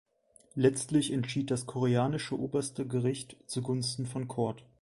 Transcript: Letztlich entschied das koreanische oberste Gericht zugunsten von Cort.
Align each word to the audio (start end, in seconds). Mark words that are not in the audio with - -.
Letztlich 0.55 1.13
entschied 1.13 1.51
das 1.51 1.67
koreanische 1.67 2.35
oberste 2.35 2.87
Gericht 2.87 3.37
zugunsten 3.45 4.07
von 4.07 4.27
Cort. 4.27 4.65